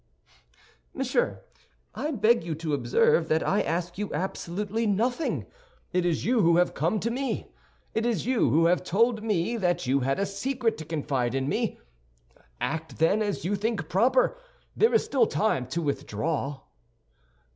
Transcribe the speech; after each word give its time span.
"Monsieur, 0.95 1.43
I 1.93 2.09
beg 2.09 2.43
you 2.43 2.55
to 2.55 2.73
observe 2.73 3.27
that 3.29 3.47
I 3.47 3.61
ask 3.61 3.99
you 3.99 4.11
absolutely 4.15 4.87
nothing. 4.87 5.45
It 5.93 6.07
is 6.07 6.25
you 6.25 6.41
who 6.41 6.57
have 6.57 6.73
come 6.73 6.99
to 7.01 7.11
me. 7.11 7.53
It 7.93 8.03
is 8.03 8.25
you 8.25 8.49
who 8.49 8.65
have 8.65 8.83
told 8.83 9.21
me 9.21 9.57
that 9.57 9.85
you 9.85 9.99
had 9.99 10.17
a 10.17 10.25
secret 10.25 10.75
to 10.79 10.85
confide 10.85 11.35
in 11.35 11.47
me. 11.47 11.77
Act, 12.59 12.97
then, 12.97 13.21
as 13.21 13.45
you 13.45 13.55
think 13.55 13.89
proper; 13.89 14.39
there 14.75 14.91
is 14.95 15.05
still 15.05 15.27
time 15.27 15.67
to 15.67 15.83
withdraw." 15.83 16.61